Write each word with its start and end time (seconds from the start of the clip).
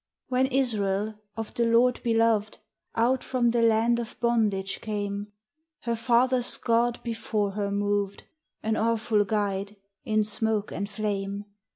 When 0.29 0.47
Israel, 0.47 1.13
of 1.37 1.53
the 1.53 1.63
Lord 1.65 2.01
beloved, 2.01 2.57
Out 2.95 3.23
from 3.23 3.51
the 3.51 3.61
land 3.61 3.99
of 3.99 4.19
bondage 4.19 4.81
came, 4.81 5.31
Her 5.81 5.95
fathers' 5.95 6.57
God 6.57 6.99
before 7.03 7.51
her 7.51 7.69
moved, 7.69 8.23
An 8.63 8.75
awful 8.77 9.23
guide, 9.23 9.75
in 10.03 10.23
smoke 10.23 10.71
and 10.71 10.89
flame. 10.89 11.45